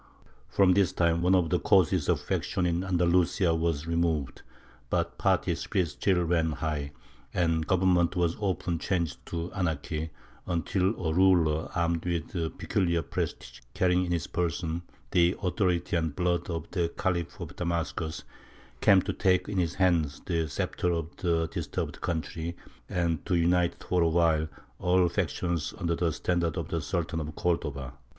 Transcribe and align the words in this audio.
From 0.49 0.73
this 0.73 0.91
time 0.91 1.21
one 1.21 1.35
of 1.35 1.51
the 1.51 1.59
causes 1.59 2.09
of 2.09 2.19
faction 2.19 2.65
in 2.65 2.83
Andalusia 2.83 3.53
was 3.53 3.85
removed, 3.85 4.41
but 4.89 5.19
party 5.19 5.53
spirit 5.53 5.89
still 5.89 6.23
ran 6.23 6.53
high, 6.53 6.91
and 7.35 7.67
government 7.67 8.15
was 8.15 8.35
often 8.37 8.79
changed 8.79 9.23
to 9.27 9.53
anarchy, 9.53 10.09
until 10.47 11.05
a 11.05 11.13
ruler 11.13 11.69
armed 11.75 12.03
with 12.05 12.31
peculiar 12.57 13.03
prestige, 13.03 13.59
carrying 13.75 14.03
in 14.03 14.11
his 14.11 14.25
person 14.25 14.81
the 15.11 15.35
authority 15.43 15.95
and 15.95 16.15
blood 16.15 16.49
of 16.49 16.65
the 16.71 16.89
Khalifs 16.97 17.35
of 17.39 17.55
Damascus, 17.55 18.23
came 18.81 19.03
to 19.03 19.13
take 19.13 19.47
into 19.47 19.61
his 19.61 19.75
hands 19.75 20.19
the 20.25 20.47
sceptre 20.47 20.91
of 20.93 21.15
the 21.17 21.47
disturbed 21.49 22.01
country 22.01 22.57
and 22.89 23.23
to 23.27 23.35
unite 23.35 23.83
for 23.83 24.01
awhile 24.01 24.47
all 24.79 25.07
factions 25.09 25.75
under 25.77 25.93
the 25.95 26.11
standard 26.11 26.57
of 26.57 26.69
the 26.69 26.81
Sultan 26.81 27.19
of 27.19 27.35
Cordova. 27.35 27.93